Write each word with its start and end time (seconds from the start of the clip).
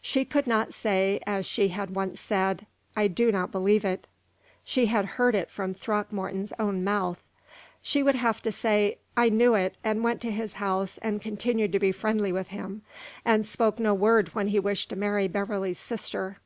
She 0.00 0.24
could 0.24 0.46
not 0.46 0.72
say, 0.72 1.20
as 1.26 1.44
she 1.44 1.68
had 1.68 1.94
once 1.94 2.18
said, 2.18 2.64
"I 2.96 3.06
do 3.06 3.30
not 3.30 3.52
believe 3.52 3.84
it." 3.84 4.06
She 4.64 4.86
had 4.86 5.04
heard 5.20 5.34
it 5.34 5.50
from 5.50 5.74
Throckmorton's 5.74 6.54
own 6.58 6.82
mouth. 6.82 7.22
She 7.82 8.02
would 8.02 8.14
have 8.14 8.40
to 8.44 8.50
say, 8.50 8.96
"I 9.14 9.28
knew 9.28 9.54
it, 9.54 9.76
and 9.84 10.02
went 10.02 10.22
to 10.22 10.30
his 10.30 10.54
house, 10.54 10.96
and 11.02 11.20
continued 11.20 11.72
to 11.72 11.78
be 11.78 11.92
friendly 11.92 12.32
with 12.32 12.48
him, 12.48 12.80
and 13.26 13.46
spoke 13.46 13.78
no 13.78 13.92
word 13.92 14.28
when 14.34 14.48
he 14.48 14.58
wished 14.58 14.88
to 14.88 14.96
marry 14.96 15.28
Beverley's 15.28 15.80
sister." 15.80 16.38